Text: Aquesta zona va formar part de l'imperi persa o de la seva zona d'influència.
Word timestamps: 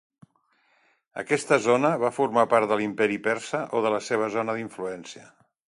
Aquesta 1.23 1.59
zona 1.67 1.91
va 2.05 2.11
formar 2.17 2.47
part 2.57 2.73
de 2.73 2.81
l'imperi 2.81 3.23
persa 3.29 3.65
o 3.81 3.87
de 3.87 3.95
la 3.99 4.05
seva 4.11 4.35
zona 4.39 4.59
d'influència. 4.59 5.29